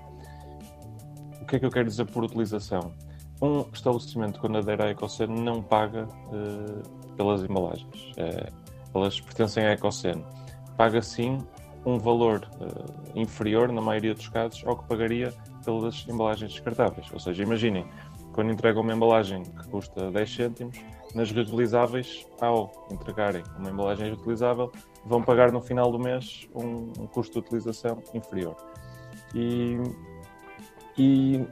O 1.40 1.46
que 1.46 1.56
é 1.56 1.58
que 1.58 1.64
eu 1.64 1.70
quero 1.70 1.88
dizer 1.88 2.04
por 2.06 2.24
utilização? 2.24 2.92
Um 3.40 3.60
estabelecimento, 3.72 4.40
quando 4.40 4.58
adere 4.58 4.82
à 4.82 4.90
Ecoceno, 4.90 5.34
não 5.40 5.62
paga 5.62 6.04
uh, 6.04 7.14
pelas 7.16 7.42
embalagens. 7.42 8.12
Uh, 8.12 8.52
elas 8.94 9.20
pertencem 9.20 9.64
à 9.64 9.72
Ecoceno. 9.72 10.24
Paga 10.76 11.00
sim 11.02 11.38
um 11.84 11.98
valor 11.98 12.48
uh, 12.60 13.18
inferior, 13.18 13.70
na 13.70 13.80
maioria 13.80 14.14
dos 14.14 14.28
casos, 14.28 14.62
ao 14.66 14.76
que 14.76 14.84
pagaria 14.88 15.32
pelas 15.64 16.06
embalagens 16.08 16.52
descartáveis. 16.52 17.06
Ou 17.12 17.20
seja, 17.20 17.42
imaginem, 17.42 17.86
quando 18.32 18.50
entregam 18.50 18.82
uma 18.82 18.92
embalagem 18.92 19.44
que 19.44 19.68
custa 19.68 20.10
10 20.10 20.34
cêntimos, 20.34 20.78
nas 21.14 21.30
reutilizáveis, 21.30 22.26
ao 22.40 22.88
entregarem 22.90 23.42
uma 23.58 23.70
embalagem 23.70 24.08
reutilizável, 24.08 24.70
vão 25.04 25.22
pagar 25.22 25.50
no 25.50 25.62
final 25.62 25.90
do 25.90 25.98
mês 25.98 26.48
um, 26.54 26.92
um 26.98 27.06
custo 27.06 27.40
de 27.40 27.46
utilização 27.46 28.02
inferior. 28.12 28.56
E, 29.34 29.78
e 30.98 31.46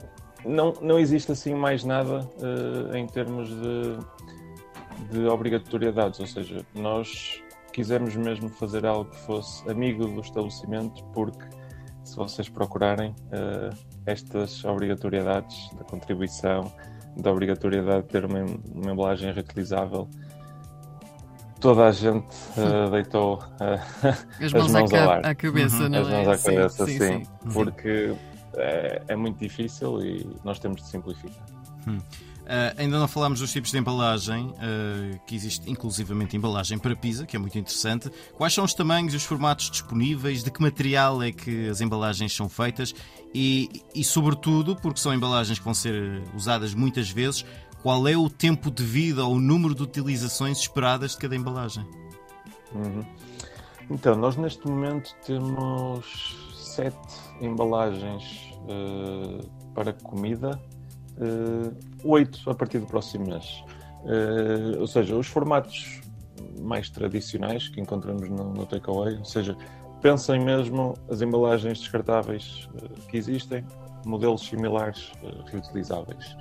não, 0.45 0.75
não 0.83 0.99
existe 0.99 1.33
assim 1.33 1.55
mais 1.55 1.85
nada 1.85 2.21
uh, 2.21 2.95
em 2.95 3.07
termos 3.07 3.49
de, 3.49 3.99
de 5.11 5.27
obrigatoriedades, 5.27 6.21
ou 6.21 6.27
seja, 6.27 6.67
nós 6.75 7.43
quisemos 7.75 8.15
mesmo 8.15 8.49
fazer 8.51 8.87
algo 8.87 9.11
que 9.11 9.17
fosse 9.17 9.69
amigo 9.69 10.07
do 10.07 10.21
estabelecimento, 10.21 11.05
porque 11.13 11.45
se 12.05 12.15
vocês 12.15 12.49
procurarem 12.49 13.11
uh, 13.11 13.77
estas 14.07 14.65
obrigatoriedades 14.65 15.71
da 15.77 15.83
contribuição, 15.83 16.73
da 17.17 17.33
obrigatoriedade 17.33 18.03
de 18.03 18.09
ter 18.11 18.25
uma, 18.25 18.45
uma 18.73 18.93
embalagem 18.93 19.33
reutilizável, 19.33 20.09
toda 21.61 21.87
a 21.87 21.91
gente 21.91 22.33
uh, 22.57 22.91
deitou 22.93 23.39
uh, 23.39 24.45
as 24.45 24.53
mãos, 24.53 24.95
à, 24.95 25.13
ar. 25.13 25.27
à 25.27 25.35
cabeça, 25.35 25.83
uhum. 25.83 25.89
não 25.89 26.01
as 26.03 26.09
é? 26.09 26.11
mãos 26.13 26.29
à 26.29 26.45
cabeça, 26.45 26.87
sim, 26.87 26.99
sim, 26.99 27.25
sim. 27.25 27.53
Porque 27.53 28.15
é, 28.55 29.03
é, 29.09 29.17
muito 29.17 29.41
difícil 29.41 30.01
e 30.01 30.25
nós 30.45 30.61
temos 30.61 30.81
de 30.81 30.87
simplificar. 30.87 31.45
Hum. 31.89 31.99
Uh, 32.45 32.77
ainda 32.77 32.99
não 32.99 33.09
falámos 33.09 33.41
dos 33.41 33.51
tipos 33.51 33.71
de 33.71 33.79
embalagem, 33.79 34.49
uh, 34.49 35.19
que 35.27 35.35
existe 35.35 35.71
inclusivamente 35.71 36.37
embalagem 36.37 36.79
para 36.79 36.95
pizza, 36.95 37.25
que 37.25 37.35
é 37.35 37.39
muito 37.39 37.59
interessante. 37.59 38.11
Quais 38.37 38.53
são 38.53 38.65
os 38.65 38.75
tamanhos 38.75 39.15
e 39.15 39.17
os 39.17 39.25
formatos 39.25 39.71
disponíveis? 39.71 40.45
De 40.45 40.51
que 40.51 40.61
material 40.61 41.23
é 41.23 41.33
que 41.33 41.69
as 41.69 41.81
embalagens 41.81 42.35
são 42.37 42.47
feitas? 42.47 42.95
E, 43.35 43.83
e, 43.95 44.05
sobretudo, 44.05 44.77
porque 44.77 45.01
são 45.01 45.15
embalagens 45.15 45.59
que 45.59 45.65
vão 45.65 45.73
ser 45.73 46.23
usadas 46.35 46.75
muitas 46.75 47.09
vezes, 47.09 47.47
qual 47.83 48.07
é 48.07 48.17
o 48.17 48.29
tempo 48.29 48.71
de 48.71 48.85
vida 48.85 49.25
ou 49.25 49.35
o 49.35 49.41
número 49.41 49.75
de 49.75 49.83
utilizações 49.83 50.59
esperadas 50.59 51.13
de 51.13 51.19
cada 51.19 51.35
embalagem? 51.35 51.87
Uhum. 52.75 53.05
Então, 53.91 54.17
nós 54.17 54.37
neste 54.37 54.67
momento 54.67 55.15
temos 55.27 56.37
sete 56.55 56.97
embalagens 57.41 58.53
uh, 58.65 59.73
para 59.75 59.95
comida 59.95 60.61
oito 62.03 62.51
a 62.51 62.55
partir 62.55 62.79
do 62.79 62.87
próximo 62.87 63.27
mês. 63.27 63.63
Uh, 64.05 64.81
ou 64.81 64.87
seja, 64.87 65.17
os 65.17 65.27
formatos 65.27 66.01
mais 66.61 66.91
tradicionais 66.91 67.69
que 67.69 67.81
encontramos 67.81 68.29
no, 68.29 68.53
no 68.53 68.67
takeaway, 68.67 69.17
ou 69.17 69.25
seja, 69.25 69.57
pensem 70.03 70.45
mesmo 70.45 70.95
as 71.09 71.23
embalagens 71.23 71.79
descartáveis 71.79 72.69
uh, 72.75 73.07
que 73.09 73.17
existem, 73.17 73.65
modelos 74.05 74.43
similares 74.43 75.11
reutilizáveis. 75.47 76.37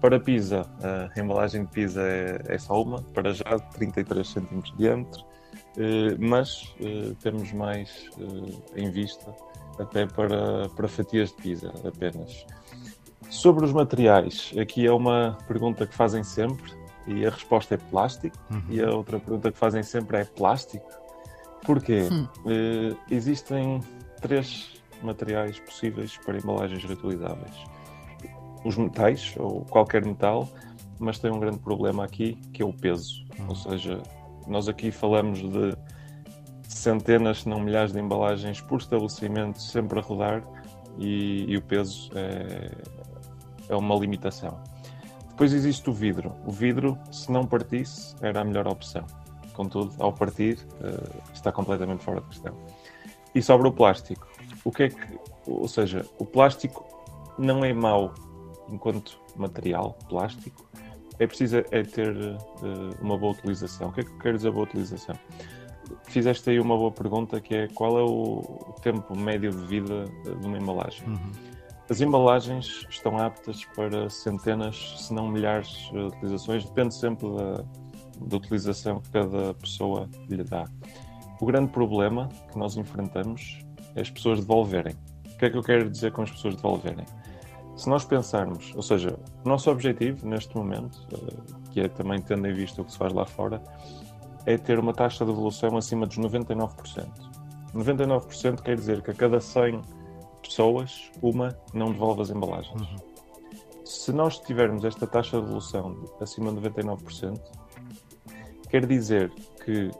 Para 0.00 0.18
pizza, 0.18 0.66
a 0.82 1.20
embalagem 1.20 1.64
de 1.64 1.70
pizza 1.70 2.00
é, 2.00 2.40
é 2.48 2.58
só 2.58 2.82
uma, 2.82 3.02
para 3.02 3.34
já, 3.34 3.56
de 3.56 3.70
33 3.74 4.26
cm 4.26 4.60
de 4.62 4.76
diâmetro, 4.76 5.24
mas 6.18 6.74
temos 7.22 7.52
mais 7.52 8.10
em 8.74 8.90
vista 8.90 9.32
até 9.78 10.06
para, 10.06 10.68
para 10.70 10.88
fatias 10.88 11.28
de 11.28 11.36
pizza 11.36 11.72
apenas. 11.86 12.44
Sobre 13.32 13.64
os 13.64 13.72
materiais, 13.72 14.52
aqui 14.60 14.86
é 14.86 14.92
uma 14.92 15.38
pergunta 15.48 15.86
que 15.86 15.94
fazem 15.94 16.22
sempre 16.22 16.70
e 17.06 17.24
a 17.24 17.30
resposta 17.30 17.74
é 17.74 17.78
plástico. 17.78 18.36
Uhum. 18.50 18.62
E 18.68 18.82
a 18.82 18.90
outra 18.90 19.18
pergunta 19.18 19.50
que 19.50 19.56
fazem 19.56 19.82
sempre 19.82 20.18
é 20.18 20.24
plástico. 20.24 20.86
Porquê? 21.64 22.08
Hum. 22.12 22.28
Uh, 22.44 22.94
existem 23.10 23.80
três 24.20 24.74
materiais 25.02 25.58
possíveis 25.60 26.18
para 26.18 26.36
embalagens 26.36 26.84
reutilizáveis: 26.84 27.54
os 28.66 28.76
metais, 28.76 29.34
ou 29.38 29.64
qualquer 29.64 30.04
metal, 30.04 30.46
mas 30.98 31.18
tem 31.18 31.30
um 31.30 31.40
grande 31.40 31.58
problema 31.58 32.04
aqui 32.04 32.34
que 32.52 32.62
é 32.62 32.66
o 32.66 32.72
peso. 32.72 33.24
Uhum. 33.38 33.48
Ou 33.48 33.56
seja, 33.56 34.02
nós 34.46 34.68
aqui 34.68 34.90
falamos 34.90 35.38
de 35.38 35.74
centenas, 36.68 37.40
se 37.40 37.48
não 37.48 37.60
milhares 37.60 37.94
de 37.94 37.98
embalagens 37.98 38.60
por 38.60 38.78
estabelecimento 38.78 39.58
sempre 39.58 40.00
a 40.00 40.02
rodar 40.02 40.44
e, 40.98 41.46
e 41.48 41.56
o 41.56 41.62
peso 41.62 42.10
é, 42.14 42.70
é 43.74 43.76
uma 43.76 43.94
limitação. 43.94 44.58
Depois 45.30 45.52
existe 45.52 45.88
o 45.88 45.92
vidro. 45.92 46.34
O 46.46 46.50
vidro, 46.50 46.98
se 47.10 47.30
não 47.32 47.46
partisse, 47.46 48.14
era 48.20 48.40
a 48.40 48.44
melhor 48.44 48.66
opção. 48.68 49.04
Contudo, 49.54 49.92
ao 49.98 50.12
partir, 50.12 50.58
uh, 50.80 51.22
está 51.32 51.50
completamente 51.50 52.04
fora 52.04 52.20
de 52.20 52.28
questão. 52.28 52.56
E 53.34 53.42
sobre 53.42 53.68
o 53.68 53.72
plástico. 53.72 54.26
O 54.64 54.70
que 54.70 54.84
é 54.84 54.88
que. 54.88 55.18
Ou 55.46 55.68
seja, 55.68 56.06
o 56.18 56.24
plástico 56.24 56.86
não 57.38 57.64
é 57.64 57.72
mau 57.72 58.14
enquanto 58.68 59.18
material 59.36 59.96
plástico. 60.08 60.68
É 61.18 61.26
preciso 61.26 61.58
é 61.70 61.82
ter 61.82 62.16
uh, 62.16 62.38
uma 63.00 63.18
boa 63.18 63.32
utilização. 63.32 63.88
O 63.88 63.92
que 63.92 64.00
é 64.00 64.04
que 64.04 64.18
quer 64.18 64.36
dizer 64.36 64.50
boa 64.50 64.64
utilização? 64.64 65.16
fizeste 66.04 66.50
aí 66.50 66.60
uma 66.60 66.76
boa 66.76 66.90
pergunta 66.90 67.40
que 67.40 67.54
é 67.54 67.68
qual 67.68 67.98
é 67.98 68.02
o 68.02 68.74
tempo 68.82 69.18
médio 69.18 69.50
de 69.50 69.66
vida 69.66 70.04
de 70.24 70.46
uma 70.46 70.58
embalagem. 70.58 71.06
Uhum. 71.06 71.51
As 71.90 72.00
embalagens 72.00 72.86
estão 72.88 73.18
aptas 73.18 73.64
para 73.76 74.08
centenas, 74.08 74.94
se 74.98 75.12
não 75.12 75.28
milhares 75.28 75.90
de 75.90 75.98
utilizações, 75.98 76.64
depende 76.64 76.94
sempre 76.94 77.28
da, 77.28 77.64
da 78.26 78.36
utilização 78.36 79.00
que 79.00 79.10
cada 79.10 79.52
pessoa 79.54 80.08
lhe 80.28 80.44
dá. 80.44 80.64
O 81.40 81.46
grande 81.46 81.72
problema 81.72 82.28
que 82.50 82.58
nós 82.58 82.76
enfrentamos 82.76 83.58
é 83.96 84.00
as 84.00 84.10
pessoas 84.10 84.40
devolverem. 84.40 84.94
O 85.34 85.38
que 85.38 85.46
é 85.46 85.50
que 85.50 85.56
eu 85.56 85.62
quero 85.62 85.90
dizer 85.90 86.12
com 86.12 86.22
as 86.22 86.30
pessoas 86.30 86.54
devolverem? 86.54 87.04
Se 87.76 87.88
nós 87.88 88.04
pensarmos, 88.04 88.72
ou 88.76 88.82
seja, 88.82 89.18
o 89.44 89.48
nosso 89.48 89.70
objetivo 89.70 90.26
neste 90.26 90.56
momento, 90.56 91.04
eh, 91.12 91.62
que 91.72 91.80
é 91.80 91.88
também 91.88 92.20
tendo 92.20 92.46
em 92.46 92.54
vista 92.54 92.80
o 92.80 92.84
que 92.84 92.92
se 92.92 92.98
faz 92.98 93.12
lá 93.12 93.26
fora, 93.26 93.60
é 94.46 94.56
ter 94.56 94.78
uma 94.78 94.92
taxa 94.92 95.24
de 95.24 95.30
devolução 95.30 95.76
acima 95.76 96.06
dos 96.06 96.16
99%. 96.18 97.08
99% 97.74 98.62
quer 98.62 98.76
dizer 98.76 99.02
que 99.02 99.10
a 99.10 99.14
cada 99.14 99.40
100 99.40 99.80
pessoas, 100.42 101.10
uma 101.22 101.56
não 101.72 101.92
devolve 101.92 102.22
as 102.22 102.30
embalagens. 102.30 102.80
Uhum. 102.80 102.96
Se 103.84 104.12
nós 104.12 104.38
tivermos 104.38 104.84
esta 104.84 105.06
taxa 105.06 105.38
de 105.38 105.44
devolução 105.44 106.04
acima 106.20 106.52
de 106.52 106.60
99%, 106.60 107.40
quer 108.68 108.86
dizer 108.86 109.30
que, 109.64 109.90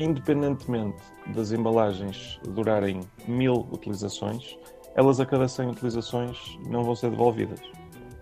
independentemente 0.00 0.98
das 1.28 1.52
embalagens 1.52 2.40
durarem 2.44 3.00
mil 3.26 3.66
utilizações, 3.72 4.56
elas 4.94 5.20
a 5.20 5.26
cada 5.26 5.46
100 5.46 5.70
utilizações 5.70 6.58
não 6.66 6.82
vão 6.82 6.96
ser 6.96 7.10
devolvidas, 7.10 7.60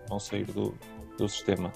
vão 0.07 0.19
sair 0.19 0.45
do, 0.45 0.73
do 1.17 1.27
sistema. 1.27 1.71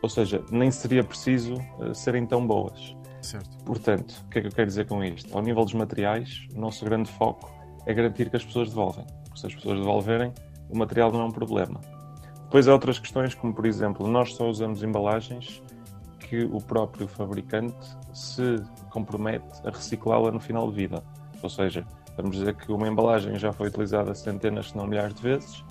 Ou 0.00 0.08
seja, 0.08 0.44
nem 0.50 0.70
seria 0.70 1.04
preciso 1.04 1.54
uh, 1.78 1.94
serem 1.94 2.26
tão 2.26 2.46
boas. 2.46 2.96
Certo. 3.20 3.56
Portanto, 3.64 4.22
o 4.26 4.28
que 4.28 4.38
é 4.38 4.42
que 4.42 4.48
eu 4.48 4.52
quero 4.52 4.66
dizer 4.66 4.86
com 4.86 5.02
isto? 5.02 5.34
Ao 5.36 5.42
nível 5.42 5.64
dos 5.64 5.74
materiais, 5.74 6.46
o 6.54 6.60
nosso 6.60 6.84
grande 6.84 7.10
foco 7.10 7.50
é 7.86 7.94
garantir 7.94 8.30
que 8.30 8.36
as 8.36 8.44
pessoas 8.44 8.68
devolvem. 8.68 9.04
Se 9.34 9.46
as 9.46 9.54
pessoas 9.54 9.78
devolverem, 9.78 10.32
o 10.68 10.76
material 10.76 11.12
não 11.12 11.22
é 11.22 11.24
um 11.24 11.30
problema. 11.30 11.80
Depois 12.44 12.68
há 12.68 12.72
outras 12.72 12.98
questões, 12.98 13.34
como 13.34 13.54
por 13.54 13.66
exemplo, 13.66 14.06
nós 14.06 14.34
só 14.34 14.48
usamos 14.48 14.82
embalagens 14.82 15.62
que 16.20 16.44
o 16.44 16.60
próprio 16.60 17.06
fabricante 17.06 17.76
se 18.12 18.62
compromete 18.90 19.60
a 19.64 19.70
reciclá-la 19.70 20.30
no 20.30 20.40
final 20.40 20.70
de 20.70 20.76
vida. 20.76 21.02
Ou 21.42 21.50
seja, 21.50 21.84
vamos 22.16 22.36
dizer 22.36 22.54
que 22.54 22.72
uma 22.72 22.88
embalagem 22.88 23.38
já 23.38 23.52
foi 23.52 23.68
utilizada 23.68 24.14
centenas, 24.14 24.70
se 24.70 24.76
não 24.76 24.86
milhares 24.86 25.14
de 25.14 25.22
vezes 25.22 25.64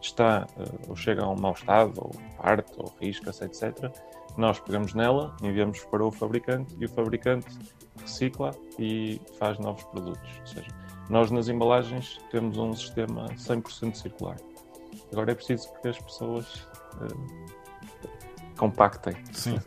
está 0.00 0.46
eh, 0.58 0.64
ou 0.88 0.96
chega 0.96 1.22
a 1.22 1.28
um 1.28 1.36
mau 1.36 1.52
estado, 1.52 1.92
ou 1.96 2.10
parte, 2.36 2.72
ou 2.78 2.92
risca-se, 3.00 3.44
etc., 3.44 3.90
nós 4.36 4.60
pegamos 4.60 4.94
nela, 4.94 5.34
enviamos 5.42 5.80
para 5.86 6.04
o 6.04 6.12
fabricante 6.12 6.76
e 6.78 6.84
o 6.84 6.88
fabricante 6.88 7.46
recicla 8.00 8.52
e 8.78 9.20
faz 9.38 9.58
novos 9.58 9.82
produtos. 9.84 10.30
Ou 10.40 10.46
seja, 10.46 10.68
nós 11.08 11.30
nas 11.30 11.48
embalagens 11.48 12.18
temos 12.30 12.56
um 12.58 12.74
sistema 12.74 13.26
100% 13.36 13.94
circular. 13.94 14.36
Agora 15.12 15.32
é 15.32 15.34
preciso 15.34 15.68
que 15.80 15.88
as 15.88 15.98
pessoas 15.98 16.66
uh, 17.00 18.56
compactem. 18.56 19.14
Sim. 19.32 19.58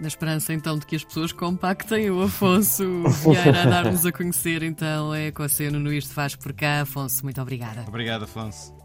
Na 0.00 0.08
esperança 0.08 0.54
então 0.54 0.78
de 0.78 0.86
que 0.86 0.96
as 0.96 1.04
pessoas 1.04 1.32
compactem, 1.32 2.10
o 2.10 2.22
Afonso 2.22 3.02
Vieira 3.22 3.62
a 3.62 3.66
dar-nos 3.66 4.06
a 4.06 4.12
conhecer 4.12 4.62
então 4.62 5.14
é 5.14 5.26
Ecoceno 5.26 5.78
no 5.78 5.92
Isto 5.92 6.14
Faz 6.14 6.34
Por 6.34 6.52
Cá. 6.52 6.82
Afonso, 6.82 7.22
muito 7.22 7.40
obrigada. 7.40 7.84
Obrigado, 7.86 8.24
Afonso. 8.24 8.79